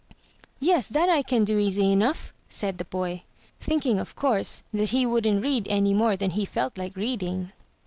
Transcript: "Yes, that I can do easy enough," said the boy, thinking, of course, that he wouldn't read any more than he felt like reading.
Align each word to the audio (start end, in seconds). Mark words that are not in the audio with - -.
"Yes, 0.59 0.87
that 0.87 1.09
I 1.09 1.21
can 1.21 1.43
do 1.43 1.59
easy 1.59 1.91
enough," 1.91 2.33
said 2.49 2.79
the 2.79 2.85
boy, 2.85 3.21
thinking, 3.59 3.99
of 3.99 4.15
course, 4.15 4.63
that 4.73 4.89
he 4.89 5.05
wouldn't 5.05 5.43
read 5.43 5.67
any 5.67 5.93
more 5.93 6.17
than 6.17 6.31
he 6.31 6.43
felt 6.43 6.75
like 6.75 6.95
reading. 6.95 7.51